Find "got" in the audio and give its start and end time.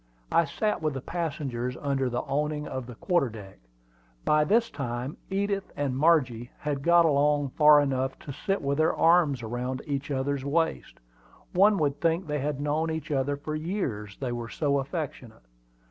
6.81-7.05